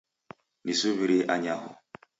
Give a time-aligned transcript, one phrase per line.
[0.65, 1.69] Nisuw'irie anyaho